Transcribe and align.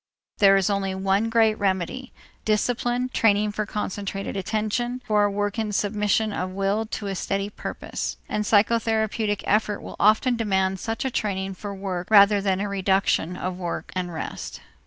There 0.39 0.55
is 0.57 0.67
only 0.67 0.95
one 0.95 1.29
great 1.29 1.59
remedy: 1.59 2.11
discipline, 2.43 3.09
training 3.09 3.51
for 3.51 3.67
concentrated 3.67 4.35
attention, 4.35 5.03
for 5.05 5.25
a 5.25 5.29
work 5.29 5.59
in 5.59 5.71
submission 5.71 6.33
of 6.33 6.49
will 6.49 6.87
to 6.87 7.05
a 7.05 7.13
steady 7.13 7.51
purpose. 7.51 8.17
And 8.27 8.43
psychotherapeutic 8.43 9.43
effort 9.45 9.79
will 9.79 9.97
often 9.99 10.35
demand 10.37 10.79
such 10.79 11.05
a 11.05 11.11
training 11.11 11.53
for 11.53 11.75
work 11.75 12.09
rather 12.09 12.41
than 12.41 12.59
a 12.61 12.67
reduction 12.67 13.35
of 13.37 13.59
work 13.59 13.91
and 13.95 14.11
rest. 14.11 14.59